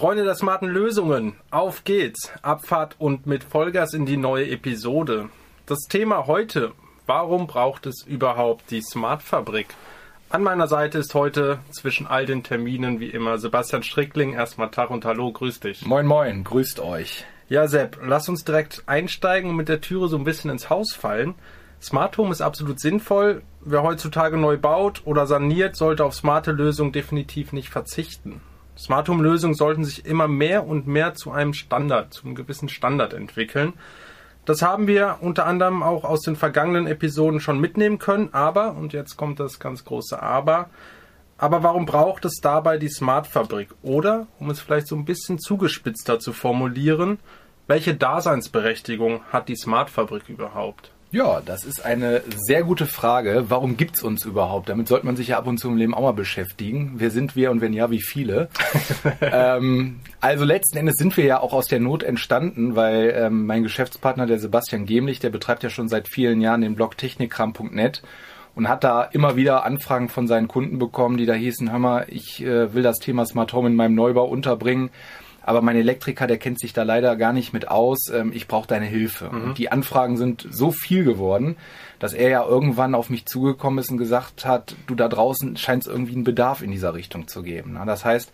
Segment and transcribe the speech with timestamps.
[0.00, 2.32] Freunde der smarten Lösungen, auf geht's.
[2.40, 5.28] Abfahrt und mit Vollgas in die neue Episode.
[5.66, 6.72] Das Thema heute,
[7.04, 9.66] warum braucht es überhaupt die Smartfabrik?
[10.30, 14.32] An meiner Seite ist heute zwischen all den Terminen wie immer Sebastian Strickling.
[14.32, 15.84] Erstmal Tag und Hallo, grüß dich.
[15.84, 17.26] Moin Moin, grüßt euch.
[17.50, 20.94] Ja, Sepp, lass uns direkt einsteigen und mit der Türe so ein bisschen ins Haus
[20.94, 21.34] fallen.
[21.82, 23.42] Smart Home ist absolut sinnvoll.
[23.60, 28.40] Wer heutzutage neu baut oder saniert, sollte auf smarte Lösungen definitiv nicht verzichten.
[28.76, 32.68] Smart Home Lösungen sollten sich immer mehr und mehr zu einem Standard, zu einem gewissen
[32.68, 33.74] Standard entwickeln.
[34.44, 38.92] Das haben wir unter anderem auch aus den vergangenen Episoden schon mitnehmen können, aber, und
[38.92, 40.70] jetzt kommt das ganz große Aber,
[41.36, 43.70] aber warum braucht es dabei die Smart Fabrik?
[43.82, 47.18] Oder, um es vielleicht so ein bisschen zugespitzter zu formulieren,
[47.66, 50.90] welche Daseinsberechtigung hat die Smart Fabrik überhaupt?
[51.12, 53.46] Ja, das ist eine sehr gute Frage.
[53.48, 54.68] Warum gibt's uns überhaupt?
[54.68, 56.92] Damit sollte man sich ja ab und zu im Leben auch mal beschäftigen.
[56.98, 58.48] Wer sind wir und wenn ja, wie viele?
[59.20, 63.64] ähm, also letzten Endes sind wir ja auch aus der Not entstanden, weil ähm, mein
[63.64, 68.02] Geschäftspartner, der Sebastian Gemlich, der betreibt ja schon seit vielen Jahren den Blog technikkram.net
[68.54, 72.06] und hat da immer wieder Anfragen von seinen Kunden bekommen, die da hießen, hör mal,
[72.08, 74.90] ich äh, will das Thema Smart Home in meinem Neubau unterbringen
[75.42, 78.08] aber mein Elektriker, der kennt sich da leider gar nicht mit aus.
[78.08, 79.30] Ähm, ich brauche deine Hilfe.
[79.30, 79.42] Mhm.
[79.42, 81.56] Und die Anfragen sind so viel geworden,
[81.98, 85.82] dass er ja irgendwann auf mich zugekommen ist und gesagt hat, du da draußen scheint
[85.82, 87.78] es irgendwie einen Bedarf in dieser Richtung zu geben.
[87.86, 88.32] Das heißt,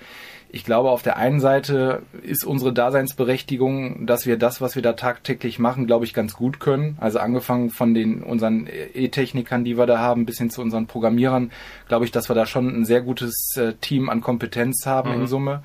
[0.49, 4.93] ich glaube, auf der einen Seite ist unsere Daseinsberechtigung, dass wir das, was wir da
[4.93, 6.97] tagtäglich machen, glaube ich, ganz gut können.
[7.01, 11.51] Also angefangen von den unseren E-Technikern, die wir da haben, bis hin zu unseren Programmierern,
[11.89, 15.23] glaube ich, dass wir da schon ein sehr gutes äh, Team an Kompetenz haben mhm.
[15.23, 15.63] in Summe.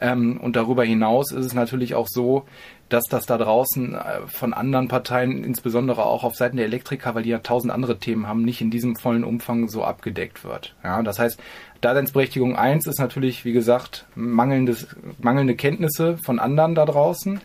[0.00, 2.44] Ähm, und darüber hinaus ist es natürlich auch so,
[2.88, 7.22] dass das da draußen äh, von anderen Parteien, insbesondere auch auf Seiten der Elektriker, weil
[7.22, 10.74] die ja tausend andere Themen haben, nicht in diesem vollen Umfang so abgedeckt wird.
[10.82, 11.40] Ja, das heißt,
[11.80, 14.88] Daseinsberechtigung eins ist natürlich, wie gesagt, mangelndes,
[15.18, 17.40] mangelnde Kenntnisse von anderen da draußen,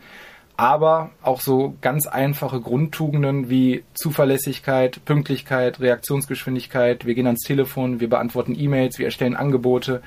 [0.55, 7.05] aber auch so ganz einfache Grundtugenden wie Zuverlässigkeit, Pünktlichkeit, Reaktionsgeschwindigkeit.
[7.05, 10.01] Wir gehen ans Telefon, wir beantworten E-Mails, wir erstellen Angebote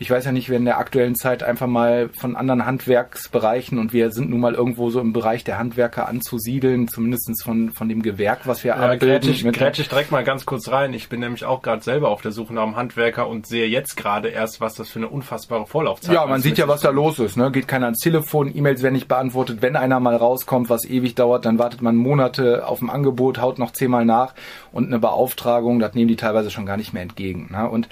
[0.00, 3.92] ich weiß ja nicht, wir in der aktuellen Zeit einfach mal von anderen Handwerksbereichen und
[3.92, 8.02] wir sind nun mal irgendwo so im Bereich der Handwerker anzusiedeln, zumindest von, von dem
[8.02, 9.20] Gewerk, was wir ja, abbilden.
[9.20, 10.94] Grätsch, ich, grätsch ich direkt mal ganz kurz rein.
[10.94, 13.96] Ich bin nämlich auch gerade selber auf der Suche nach einem Handwerker und sehe jetzt
[13.96, 16.14] gerade erst, was das für eine unfassbare Vorlaufzeit ist.
[16.14, 17.36] Ja, man sieht ja, was da los ist.
[17.36, 17.50] Ne?
[17.50, 19.62] Geht keiner ans Telefon, E-Mails werden nicht beantwortet.
[19.62, 23.58] Wenn einer mal rauskommt, was ewig dauert, dann wartet man Monate auf ein Angebot, haut
[23.58, 24.34] noch zehnmal nach
[24.72, 27.48] und eine Beauftragung, das nehmen die teilweise schon gar nicht mehr entgegen.
[27.50, 27.68] Ne?
[27.68, 27.88] Und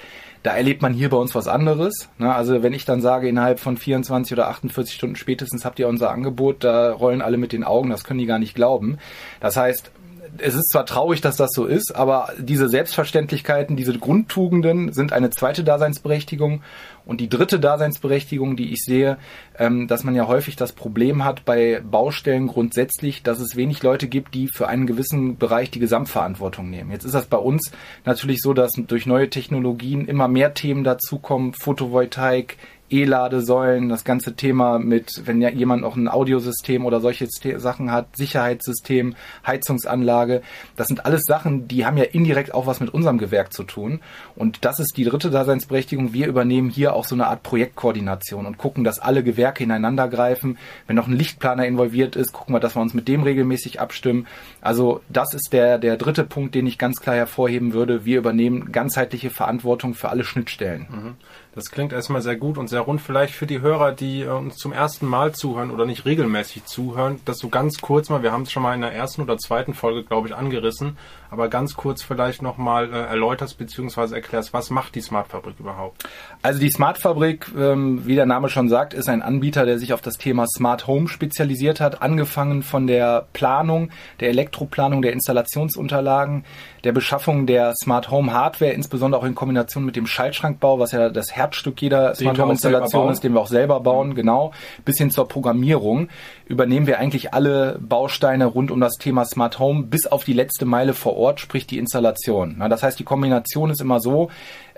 [0.47, 2.07] da erlebt man hier bei uns was anderes.
[2.19, 2.33] Ne?
[2.33, 6.09] Also wenn ich dann sage, innerhalb von 24 oder 48 Stunden spätestens habt ihr unser
[6.09, 8.97] Angebot, da rollen alle mit den Augen, das können die gar nicht glauben.
[9.41, 9.91] Das heißt,
[10.37, 15.29] es ist zwar traurig, dass das so ist, aber diese Selbstverständlichkeiten, diese Grundtugenden sind eine
[15.29, 16.61] zweite Daseinsberechtigung.
[17.05, 19.17] Und die dritte Daseinsberechtigung, die ich sehe,
[19.57, 24.09] ähm, dass man ja häufig das Problem hat bei Baustellen grundsätzlich, dass es wenig Leute
[24.09, 26.91] gibt, die für einen gewissen Bereich die Gesamtverantwortung nehmen.
[26.91, 27.71] Jetzt ist das bei uns
[28.03, 32.57] natürlich so, dass durch neue Technologien immer mehr Themen dazukommen, Photovoltaik,
[32.89, 38.15] E-Ladesäulen, das ganze Thema mit, wenn ja jemand noch ein Audiosystem oder solche Sachen hat,
[38.15, 39.15] Sicherheitssystem,
[39.45, 40.41] Heizungsanlage,
[40.75, 43.99] das sind alles Sachen, die haben ja indirekt auch was mit unserem Gewerk zu tun.
[44.35, 46.13] Und das ist die dritte Daseinsberechtigung.
[46.13, 50.57] Wir übernehmen hier auch so eine Art Projektkoordination und gucken, dass alle Gewerke ineinander greifen.
[50.87, 54.27] Wenn noch ein Lichtplaner involviert ist, gucken wir, dass wir uns mit dem regelmäßig abstimmen.
[54.61, 58.05] Also das ist der, der dritte Punkt, den ich ganz klar hervorheben würde.
[58.05, 60.87] Wir übernehmen ganzheitliche Verantwortung für alle Schnittstellen.
[60.89, 61.15] Mhm.
[61.57, 63.01] Das klingt erstmal sehr gut und sehr rund.
[63.01, 67.19] Vielleicht für die Hörer, die äh, uns zum ersten Mal zuhören oder nicht regelmäßig zuhören,
[67.25, 69.73] dass du ganz kurz mal, wir haben es schon mal in der ersten oder zweiten
[69.73, 74.13] Folge, glaube ich, angerissen, aber ganz kurz vielleicht nochmal äh, erläuterst bzw.
[74.13, 76.03] erklärst, was macht die Smart Fabrik überhaupt?
[76.43, 79.93] Also die Smart Fabrik, ähm, wie der Name schon sagt, ist ein Anbieter, der sich
[79.93, 86.45] auf das Thema Smart Home spezialisiert hat, angefangen von der Planung, der Elektroplanung, der Installationsunterlagen,
[86.83, 91.09] der Beschaffung der Smart Home Hardware, insbesondere auch in Kombination mit dem Schaltschrankbau, was ja
[91.09, 94.15] das Herz Herzstück jeder Smart Home Installation ist, den wir auch selber bauen, mhm.
[94.15, 94.51] genau,
[94.83, 96.09] bis hin zur Programmierung,
[96.45, 100.65] übernehmen wir eigentlich alle Bausteine rund um das Thema Smart Home bis auf die letzte
[100.65, 102.63] Meile vor Ort, sprich die Installation.
[102.69, 104.29] Das heißt, die Kombination ist immer so,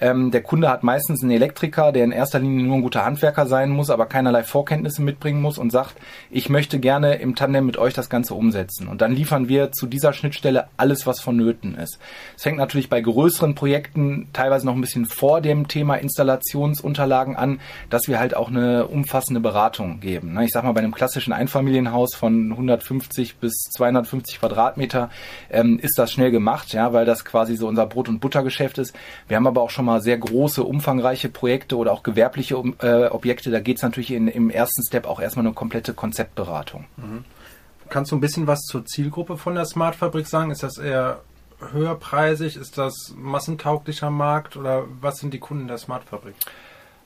[0.02, 3.48] ähm, der Kunde hat meistens einen Elektriker, der in erster Linie nur ein guter Handwerker
[3.48, 5.96] sein muss, aber keinerlei Vorkenntnisse mitbringen muss und sagt,
[6.30, 8.88] ich möchte gerne im Tandem mit euch das Ganze umsetzen.
[8.88, 12.00] Und dann liefern wir zu dieser Schnittstelle alles, was vonnöten ist.
[12.38, 17.36] Es fängt natürlich bei größeren Projekten teilweise noch ein bisschen vor dem Thema Installation Konzeptionsunterlagen
[17.36, 17.60] an,
[17.90, 20.38] dass wir halt auch eine umfassende Beratung geben.
[20.42, 25.10] Ich sag mal, bei einem klassischen Einfamilienhaus von 150 bis 250 Quadratmeter
[25.50, 28.96] ähm, ist das schnell gemacht, ja, weil das quasi so unser Brot- und Buttergeschäft ist.
[29.28, 33.52] Wir haben aber auch schon mal sehr große, umfangreiche Projekte oder auch gewerbliche äh, Objekte.
[33.52, 36.86] Da geht es natürlich in, im ersten Step auch erstmal eine komplette Konzeptberatung.
[36.98, 37.26] Mhm.
[37.90, 40.52] Kannst du ein bisschen was zur Zielgruppe von der Smart Fabrik sagen?
[40.52, 41.22] Ist das eher
[41.72, 42.56] höherpreisig?
[42.56, 46.36] Ist das massentauglicher Markt oder was sind die Kunden der Smart Fabrik?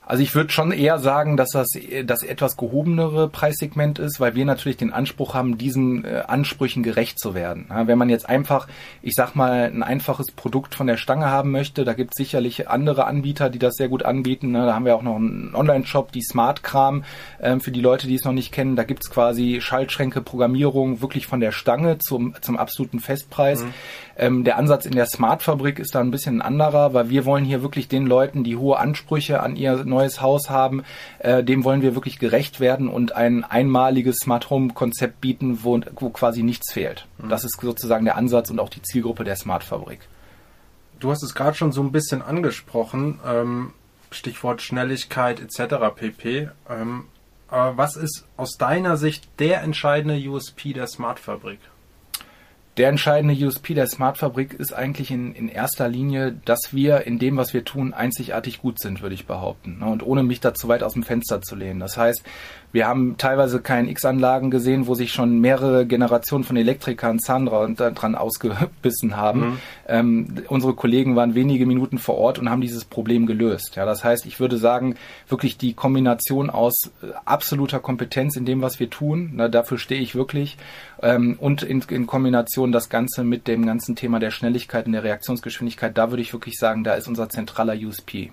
[0.05, 1.69] Also ich würde schon eher sagen, dass das
[2.05, 7.19] das etwas gehobenere Preissegment ist, weil wir natürlich den Anspruch haben, diesen äh, Ansprüchen gerecht
[7.19, 7.67] zu werden.
[7.69, 8.67] Ja, wenn man jetzt einfach,
[9.01, 12.69] ich sag mal, ein einfaches Produkt von der Stange haben möchte, da gibt es sicherlich
[12.69, 14.51] andere Anbieter, die das sehr gut anbieten.
[14.51, 14.65] Ne?
[14.65, 17.03] Da haben wir auch noch einen Online-Shop, die Smart Kram,
[17.39, 18.75] äh, für die Leute, die es noch nicht kennen.
[18.75, 23.63] Da gibt es quasi Schaltschränke, Programmierung wirklich von der Stange zum, zum absoluten Festpreis.
[23.63, 23.73] Mhm.
[24.15, 27.45] Ähm, der Ansatz in der Smart-Fabrik ist da ein bisschen ein anderer, weil wir wollen
[27.45, 30.84] hier wirklich den Leuten, die hohe Ansprüche an ihr neues Haus haben,
[31.19, 36.10] äh, dem wollen wir wirklich gerecht werden und ein einmaliges Smart Home-Konzept bieten, wo, wo,
[36.10, 37.07] quasi nichts fehlt.
[37.18, 37.30] Mhm.
[37.30, 40.00] Das ist sozusagen der Ansatz und auch die Zielgruppe der Smart-Fabrik.
[41.00, 43.74] Du hast es gerade schon so ein bisschen angesprochen, ähm,
[44.12, 45.75] Stichwort Schnelligkeit etc.
[45.95, 46.50] pp.
[46.69, 47.06] Ähm,
[47.48, 51.60] aber was ist aus deiner Sicht der entscheidende USP der Smart-Fabrik?
[52.77, 57.19] Der entscheidende USP der Smart Fabrik ist eigentlich in, in erster Linie, dass wir in
[57.19, 59.77] dem, was wir tun, einzigartig gut sind, würde ich behaupten.
[59.79, 59.85] Ne?
[59.85, 61.79] Und ohne mich da zu weit aus dem Fenster zu lehnen.
[61.79, 62.23] Das heißt,
[62.73, 69.15] wir haben teilweise KNX-Anlagen gesehen, wo sich schon mehrere Generationen von Elektrikern Zahn dran ausgebissen
[69.15, 69.39] haben.
[69.39, 69.59] Mhm.
[69.87, 73.75] Ähm, unsere Kollegen waren wenige Minuten vor Ort und haben dieses Problem gelöst.
[73.75, 74.95] Ja, das heißt, ich würde sagen,
[75.29, 80.01] wirklich die Kombination aus äh, absoluter Kompetenz in dem, was wir tun, na, dafür stehe
[80.01, 80.57] ich wirklich,
[81.03, 85.03] ähm, und in, in Kombination das Ganze mit dem ganzen Thema der Schnelligkeit und der
[85.03, 88.31] Reaktionsgeschwindigkeit, da würde ich wirklich sagen, da ist unser zentraler USP.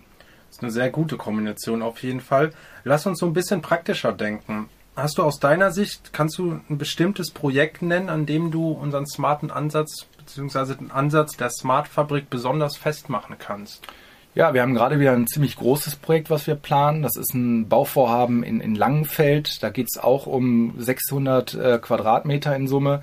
[0.50, 2.52] Ist eine sehr gute Kombination auf jeden Fall.
[2.84, 4.68] Lass uns so ein bisschen praktischer denken.
[4.96, 9.06] Hast du aus deiner Sicht, kannst du ein bestimmtes Projekt nennen, an dem du unseren
[9.06, 10.74] smarten Ansatz bzw.
[10.74, 13.86] den Ansatz der Smart Fabrik besonders festmachen kannst?
[14.34, 17.02] Ja, wir haben gerade wieder ein ziemlich großes Projekt, was wir planen.
[17.02, 19.62] Das ist ein Bauvorhaben in, in Langenfeld.
[19.62, 23.02] Da geht es auch um 600 äh, Quadratmeter in Summe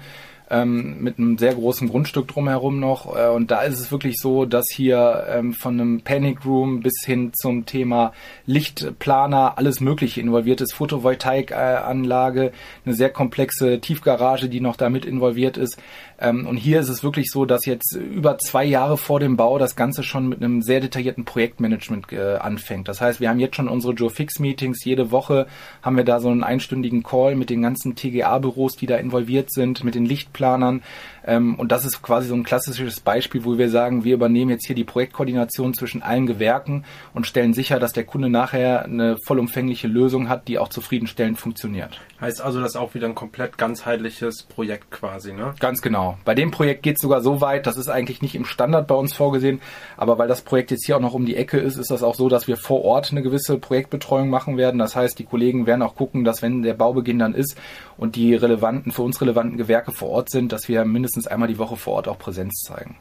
[0.50, 3.16] ähm, mit einem sehr großen Grundstück drumherum noch.
[3.16, 7.04] Äh, und da ist es wirklich so, dass hier ähm, von einem Panic Room bis
[7.06, 8.14] hin zum Thema
[8.46, 12.52] Lichtplaner alles Mögliche involviert ist, Photovoltaikanlage,
[12.86, 15.78] eine sehr komplexe Tiefgarage, die noch damit involviert ist.
[16.20, 19.58] Ähm, und hier ist es wirklich so, dass jetzt über zwei Jahre vor dem Bau
[19.58, 22.88] das Ganze schon mit einem sehr detaillierten Projektmanagement äh, anfängt.
[22.88, 24.84] Das heißt, wir haben jetzt schon unsere Joe Fix Meetings.
[24.84, 25.48] Jede Woche
[25.82, 29.84] haben wir da so einen einstündigen Call mit den ganzen TGA-Büros, die da involviert sind,
[29.84, 30.82] mit den Lichtplanern.
[31.26, 34.66] Ähm, und das ist quasi so ein klassisches Beispiel, wo wir sagen, wir übernehmen jetzt
[34.66, 39.88] hier die Projektkoordination zwischen allen Gewerken und stellen sicher, dass der Kunde nachher eine vollumfängliche
[39.88, 42.00] Lösung hat, die auch zufriedenstellend funktioniert.
[42.22, 45.54] Heißt also, das ist auch wieder ein komplett ganzheitliches Projekt quasi, ne?
[45.60, 46.07] Ganz genau.
[46.26, 48.96] Bei dem Projekt geht es sogar so weit, das ist eigentlich nicht im Standard bei
[48.96, 49.62] uns vorgesehen,
[49.98, 52.16] aber weil das Projekt jetzt hier auch noch um die Ecke ist, ist das auch
[52.16, 54.80] so, dass wir vor Ort eine gewisse Projektbetreuung machen werden.
[54.80, 57.58] Das heißt, die Kollegen werden auch gucken, dass wenn der Baubeginn dann ist
[57.98, 61.60] und die relevanten, für uns relevanten Gewerke vor Ort sind, dass wir mindestens einmal die
[61.60, 62.98] Woche vor Ort auch Präsenz zeigen.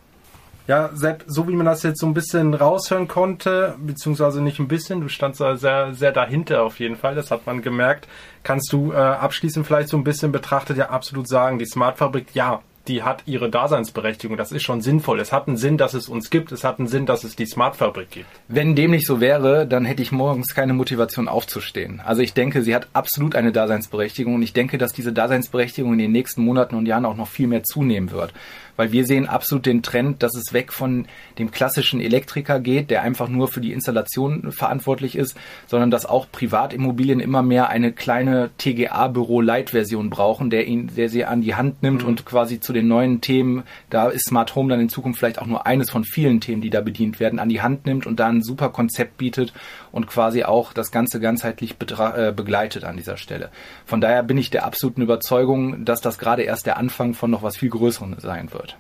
[0.67, 4.67] Ja, Sepp, so wie man das jetzt so ein bisschen raushören konnte, beziehungsweise nicht ein
[4.67, 8.09] bisschen, du standst da sehr, sehr dahinter auf jeden Fall, das hat man gemerkt.
[8.43, 12.35] Kannst du äh, abschließend vielleicht so ein bisschen betrachtet ja absolut sagen, die Smart Fabrik,
[12.35, 14.37] ja, die hat ihre Daseinsberechtigung.
[14.37, 15.21] Das ist schon sinnvoll.
[15.21, 16.53] Es hat einen Sinn, dass es uns gibt.
[16.53, 18.27] Es hat einen Sinn, dass es die Smart Fabrik gibt.
[18.49, 22.01] Wenn dem nicht so wäre, dann hätte ich morgens keine Motivation aufzustehen.
[22.05, 25.99] Also ich denke, sie hat absolut eine Daseinsberechtigung und ich denke, dass diese Daseinsberechtigung in
[25.99, 28.33] den nächsten Monaten und Jahren auch noch viel mehr zunehmen wird
[28.77, 31.07] weil wir sehen absolut den Trend, dass es weg von
[31.39, 36.27] dem klassischen Elektriker geht, der einfach nur für die Installation verantwortlich ist, sondern dass auch
[36.31, 42.03] Privatimmobilien immer mehr eine kleine TGA-Büro-Light-Version brauchen, der ihn, der sie an die Hand nimmt
[42.03, 42.09] mhm.
[42.09, 45.47] und quasi zu den neuen Themen, da ist Smart Home dann in Zukunft vielleicht auch
[45.47, 48.29] nur eines von vielen Themen, die da bedient werden, an die Hand nimmt und da
[48.29, 49.53] ein super Konzept bietet
[49.93, 53.51] und quasi auch das Ganze ganzheitlich äh, begleitet an dieser Stelle.
[53.85, 57.43] Von daher bin ich der absoluten Überzeugung, dass das gerade erst der Anfang von noch
[57.43, 58.77] was viel Größerem sein wird.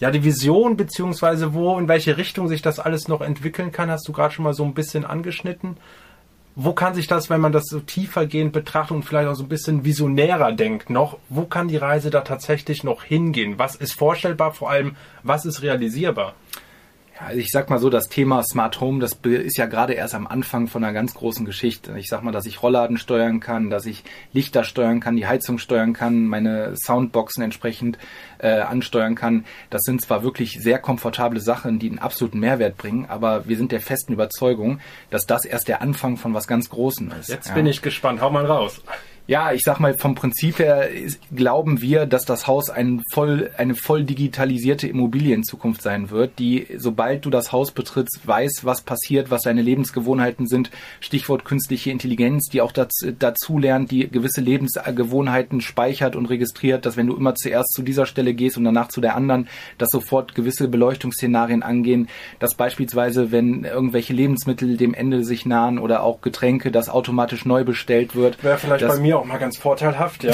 [0.00, 4.06] Ja, die Vision beziehungsweise wo, in welche Richtung sich das alles noch entwickeln kann, hast
[4.06, 5.76] du gerade schon mal so ein bisschen angeschnitten.
[6.60, 9.48] Wo kann sich das, wenn man das so tiefergehend betrachtet und vielleicht auch so ein
[9.48, 13.60] bisschen visionärer denkt noch, wo kann die Reise da tatsächlich noch hingehen?
[13.60, 16.34] Was ist vorstellbar, vor allem was ist realisierbar?
[17.20, 20.26] Also ich sag mal so, das Thema Smart Home, das ist ja gerade erst am
[20.26, 21.98] Anfang von einer ganz großen Geschichte.
[21.98, 25.58] Ich sag mal, dass ich Rollladen steuern kann, dass ich Lichter steuern kann, die Heizung
[25.58, 27.98] steuern kann, meine Soundboxen entsprechend
[28.38, 29.44] äh, ansteuern kann.
[29.70, 33.72] Das sind zwar wirklich sehr komfortable Sachen, die einen absoluten Mehrwert bringen, aber wir sind
[33.72, 37.28] der festen Überzeugung, dass das erst der Anfang von was ganz Großem ist.
[37.28, 37.54] Jetzt ja.
[37.54, 38.20] bin ich gespannt.
[38.20, 38.80] Hau mal raus.
[39.30, 43.50] Ja, ich sag mal, vom Prinzip her ist, glauben wir, dass das Haus ein voll,
[43.58, 48.64] eine voll digitalisierte Immobilie in Zukunft sein wird, die, sobald du das Haus betrittst, weiß,
[48.64, 50.70] was passiert, was deine Lebensgewohnheiten sind.
[51.00, 56.96] Stichwort künstliche Intelligenz, die auch dazu, dazu lernt, die gewisse Lebensgewohnheiten speichert und registriert, dass
[56.96, 60.34] wenn du immer zuerst zu dieser Stelle gehst und danach zu der anderen, dass sofort
[60.34, 62.08] gewisse Beleuchtungsszenarien angehen,
[62.38, 67.62] dass beispielsweise, wenn irgendwelche Lebensmittel dem Ende sich nahen oder auch Getränke, das automatisch neu
[67.64, 68.42] bestellt wird.
[68.42, 70.32] Wäre vielleicht bei mir auch mal ganz vorteilhaft, ja.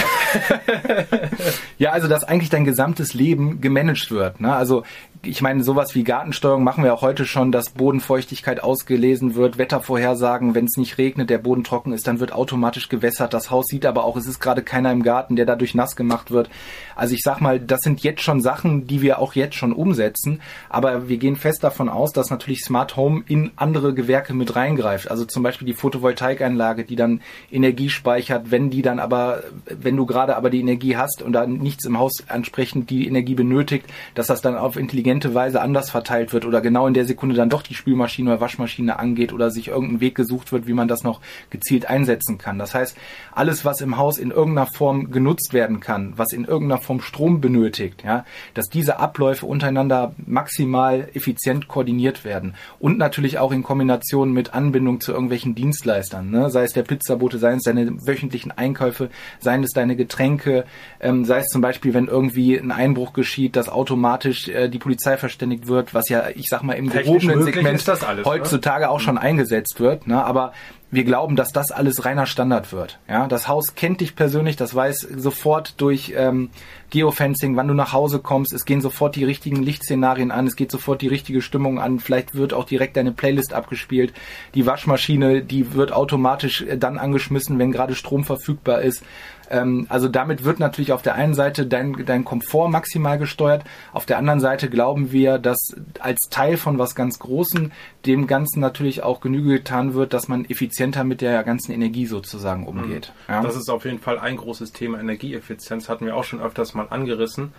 [1.78, 4.40] ja, also dass eigentlich dein gesamtes Leben gemanagt wird.
[4.40, 4.54] Ne?
[4.54, 4.84] Also
[5.26, 10.54] ich meine, sowas wie Gartensteuerung machen wir auch heute schon, dass Bodenfeuchtigkeit ausgelesen wird, Wettervorhersagen,
[10.54, 13.34] wenn es nicht regnet, der Boden trocken ist, dann wird automatisch gewässert.
[13.34, 16.30] Das Haus sieht aber auch, es ist gerade keiner im Garten, der dadurch nass gemacht
[16.30, 16.50] wird.
[16.96, 20.40] Also ich sag mal, das sind jetzt schon Sachen, die wir auch jetzt schon umsetzen,
[20.68, 25.10] aber wir gehen fest davon aus, dass natürlich Smart Home in andere Gewerke mit reingreift.
[25.10, 30.06] Also zum Beispiel die Photovoltaikanlage, die dann Energie speichert, wenn die dann aber, wenn du
[30.06, 34.26] gerade aber die Energie hast und da nichts im Haus entsprechend die Energie benötigt, dass
[34.26, 37.62] das dann auf intelligente Weise anders verteilt wird oder genau in der Sekunde dann doch
[37.62, 41.20] die Spülmaschine oder Waschmaschine angeht oder sich irgendein Weg gesucht wird, wie man das noch
[41.50, 42.58] gezielt einsetzen kann.
[42.58, 42.96] Das heißt,
[43.32, 47.40] alles, was im Haus in irgendeiner Form genutzt werden kann, was in irgendeiner Form Strom
[47.40, 54.32] benötigt, ja, dass diese Abläufe untereinander maximal effizient koordiniert werden und natürlich auch in Kombination
[54.32, 56.50] mit Anbindung zu irgendwelchen Dienstleistern, ne?
[56.50, 60.64] sei es der Pizzabote, sei es deine wöchentlichen Einkäufe, seien es deine Getränke,
[61.00, 65.03] ähm, sei es zum Beispiel, wenn irgendwie ein Einbruch geschieht, dass automatisch äh, die Polizei
[65.16, 68.90] verständigt wird, was ja, ich sag mal, im gehobenen Segment alles, heutzutage ne?
[68.90, 70.06] auch schon eingesetzt wird.
[70.06, 70.24] Ne?
[70.24, 70.52] Aber
[70.94, 72.98] wir glauben, dass das alles reiner Standard wird.
[73.08, 76.50] Ja, das Haus kennt dich persönlich, das weiß sofort durch ähm,
[76.90, 78.52] Geofencing, wann du nach Hause kommst.
[78.52, 81.98] Es gehen sofort die richtigen Lichtszenarien an, es geht sofort die richtige Stimmung an.
[81.98, 84.12] Vielleicht wird auch direkt deine Playlist abgespielt.
[84.54, 89.02] Die Waschmaschine, die wird automatisch äh, dann angeschmissen, wenn gerade Strom verfügbar ist.
[89.50, 93.64] Ähm, also damit wird natürlich auf der einen Seite dein, dein Komfort maximal gesteuert.
[93.92, 97.72] Auf der anderen Seite glauben wir, dass als Teil von was ganz Großen
[98.06, 100.44] dem Ganzen natürlich auch Genüge getan wird, dass man
[100.84, 103.12] effizienter mit der ganzen Energie sozusagen umgeht.
[103.28, 103.34] Mhm.
[103.34, 103.42] Ja?
[103.42, 105.00] Das ist auf jeden Fall ein großes Thema.
[105.00, 107.52] Energieeffizienz hatten wir auch schon öfters mal angerissen.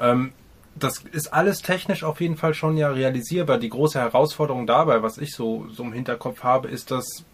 [0.00, 0.32] Ähm,
[0.74, 3.58] das ist alles technisch auf jeden Fall schon ja realisierbar.
[3.58, 7.24] Die große Herausforderung dabei, was ich so, so im Hinterkopf habe, ist, dass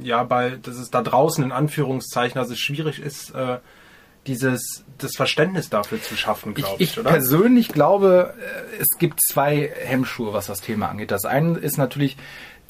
[0.00, 3.58] ja, bei, dass es da draußen in Anführungszeichen, also es schwierig ist, äh,
[4.26, 6.90] dieses das Verständnis dafür zu schaffen, glaube ich.
[6.90, 11.12] Ich, ich persönlich glaube, äh, es gibt zwei Hemmschuhe, was das Thema angeht.
[11.12, 12.16] Das eine ist natürlich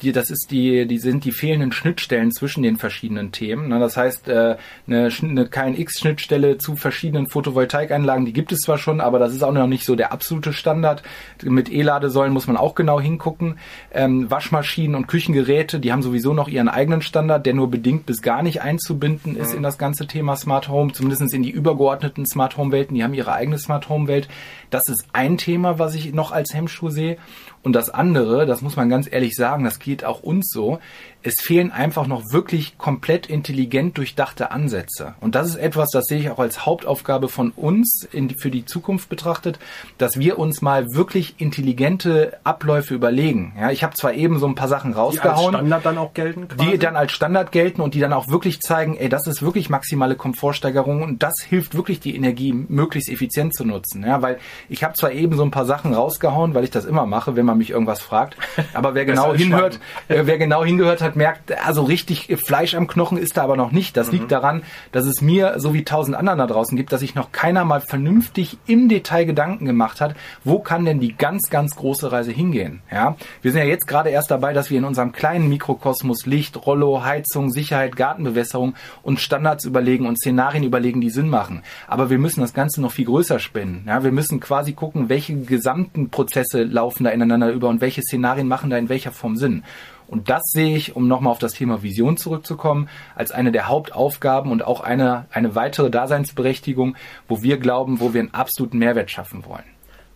[0.01, 3.69] die, das ist die, die sind die fehlenden Schnittstellen zwischen den verschiedenen Themen.
[3.69, 3.79] Ne?
[3.79, 9.17] Das heißt, äh, eine, eine KNX-Schnittstelle zu verschiedenen Photovoltaikanlagen, die gibt es zwar schon, aber
[9.17, 11.01] das ist auch noch nicht so der absolute Standard.
[11.43, 13.57] Mit E-Ladesäulen muss man auch genau hingucken.
[13.91, 18.21] Ähm, Waschmaschinen und Küchengeräte, die haben sowieso noch ihren eigenen Standard, der nur bedingt bis
[18.21, 19.57] gar nicht einzubinden ist mhm.
[19.57, 22.95] in das ganze Thema Smart Home, zumindest in die übergeordneten Smart Home Welten.
[22.95, 24.27] Die haben ihre eigene Smart Home Welt.
[24.69, 27.17] Das ist ein Thema, was ich noch als Hemmschuh sehe.
[27.67, 30.79] Und das andere, das muss man ganz ehrlich sagen, das geht auch uns so,
[31.23, 35.15] es fehlen einfach noch wirklich komplett intelligent durchdachte Ansätze.
[35.19, 38.65] Und das ist etwas, das sehe ich auch als Hauptaufgabe von uns in, für die
[38.65, 39.59] Zukunft betrachtet,
[39.97, 43.53] dass wir uns mal wirklich intelligente Abläufe überlegen.
[43.59, 46.13] Ja, ich habe zwar eben so ein paar Sachen rausgehauen, die als Standard dann auch
[46.13, 46.71] gelten, quasi?
[46.71, 49.69] die dann als Standard gelten und die dann auch wirklich zeigen, ey, das ist wirklich
[49.69, 54.03] maximale Komfortsteigerung und das hilft wirklich die Energie möglichst effizient zu nutzen.
[54.05, 54.37] Ja, weil
[54.69, 57.45] ich habe zwar eben so ein paar Sachen rausgehauen, weil ich das immer mache, wenn
[57.45, 58.37] man mich irgendwas fragt,
[58.73, 63.17] aber wer genau hinhört, äh, wer genau hingehört hat, merkt, also richtig Fleisch am Knochen
[63.17, 63.97] ist da aber noch nicht.
[63.97, 64.19] Das mhm.
[64.19, 67.31] liegt daran, dass es mir, so wie tausend anderen da draußen gibt, dass sich noch
[67.31, 72.11] keiner mal vernünftig im Detail Gedanken gemacht hat, wo kann denn die ganz, ganz große
[72.11, 72.81] Reise hingehen?
[72.91, 76.65] Ja, wir sind ja jetzt gerade erst dabei, dass wir in unserem kleinen Mikrokosmos Licht,
[76.65, 81.63] Rollo, Heizung, Sicherheit, Gartenbewässerung und Standards überlegen und Szenarien überlegen, die Sinn machen.
[81.87, 83.83] Aber wir müssen das Ganze noch viel größer spinnen.
[83.87, 88.47] Ja, wir müssen quasi gucken, welche gesamten Prozesse laufen da ineinander über und welche Szenarien
[88.47, 89.63] machen da in welcher Form Sinn.
[90.07, 94.51] Und das sehe ich, um nochmal auf das Thema Vision zurückzukommen, als eine der Hauptaufgaben
[94.51, 96.95] und auch eine, eine weitere Daseinsberechtigung,
[97.27, 99.65] wo wir glauben, wo wir einen absoluten Mehrwert schaffen wollen.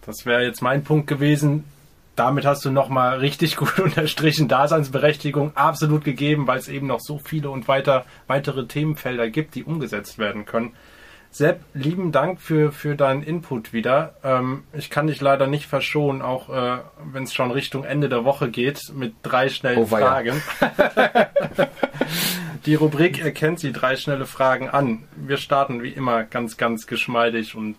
[0.05, 1.65] Das wäre jetzt mein Punkt gewesen.
[2.15, 4.47] Damit hast du nochmal richtig gut unterstrichen.
[4.47, 9.63] Daseinsberechtigung absolut gegeben, weil es eben noch so viele und weiter, weitere Themenfelder gibt, die
[9.63, 10.73] umgesetzt werden können.
[11.33, 14.15] Sepp, lieben Dank für, für deinen Input wieder.
[14.23, 16.79] Ähm, ich kann dich leider nicht verschonen, auch äh,
[17.13, 19.85] wenn es schon Richtung Ende der Woche geht, mit drei schnellen Oh.
[19.85, 20.41] Fragen.
[22.65, 25.03] Die Rubrik erkennt sie drei schnelle Fragen an.
[25.15, 27.75] Wir starten wie immer ganz, ganz geschmeidig und,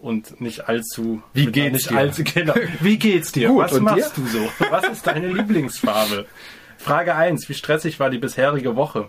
[0.00, 1.22] und nicht allzu.
[1.34, 1.98] Wie geht's nicht dir?
[1.98, 2.54] Allzu, genau.
[2.80, 3.48] Wie geht's dir?
[3.48, 4.48] Gut, Was und machst du so?
[4.70, 6.26] Was ist deine Lieblingsfarbe?
[6.78, 7.48] Frage 1.
[7.48, 9.08] Wie stressig war die bisherige Woche?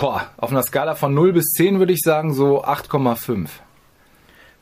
[0.00, 3.50] Boah, auf einer Skala von 0 bis 10 würde ich sagen so 8,5.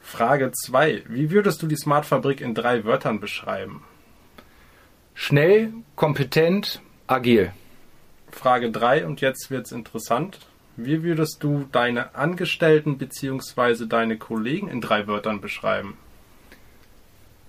[0.00, 1.04] Frage 2.
[1.07, 3.85] Wie würdest du die Smart Fabrik in drei Wörtern beschreiben?
[5.14, 7.52] Schnell, kompetent, agil.
[8.33, 10.40] Frage 3 und jetzt wird's interessant.
[10.76, 13.87] Wie würdest du deine Angestellten bzw.
[13.87, 15.97] deine Kollegen in drei Wörtern beschreiben?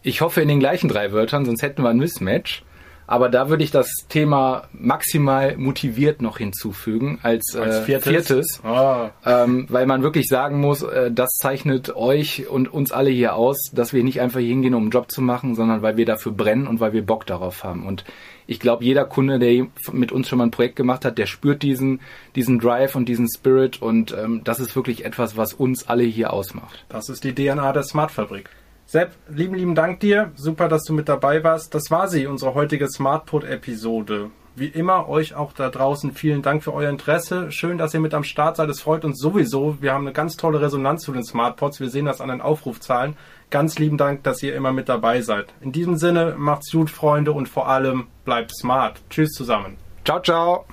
[0.03, 2.61] Ich hoffe in den gleichen drei Wörtern, sonst hätten wir ein Mismatch.
[3.09, 8.07] Aber da würde ich das Thema maximal motiviert noch hinzufügen als, Als äh, viertes?
[8.27, 8.61] viertes.
[8.63, 13.33] Ah, Ähm, weil man wirklich sagen muss, äh, das zeichnet euch und uns alle hier
[13.33, 16.05] aus, dass wir nicht einfach hier hingehen, um einen Job zu machen, sondern weil wir
[16.05, 17.87] dafür brennen und weil wir Bock darauf haben.
[17.87, 18.05] Und
[18.45, 21.63] ich glaube, jeder Kunde, der mit uns schon mal ein Projekt gemacht hat, der spürt
[21.63, 22.01] diesen,
[22.35, 26.31] diesen Drive und diesen Spirit und ähm, das ist wirklich etwas, was uns alle hier
[26.31, 26.85] ausmacht.
[26.89, 28.51] das ist die DNA der Smart Fabrik.
[28.89, 30.31] Sepp, lieben, lieben Dank dir.
[30.35, 31.75] Super, dass du mit dabei warst.
[31.75, 34.31] Das war sie, unsere heutige Smartpod-Episode.
[34.55, 37.51] Wie immer, euch auch da draußen vielen Dank für euer Interesse.
[37.51, 38.67] Schön, dass ihr mit am Start seid.
[38.67, 39.79] Es freut uns sowieso.
[39.79, 41.79] Wir haben eine ganz tolle Resonanz zu den Smartpods.
[41.79, 43.15] Wir sehen das an den Aufrufzahlen.
[43.51, 45.53] Ganz lieben Dank, dass ihr immer mit dabei seid.
[45.61, 49.03] In diesem Sinne, macht's gut, Freunde, und vor allem bleibt smart.
[49.11, 49.77] Tschüss zusammen.
[50.03, 50.65] Ciao, ciao!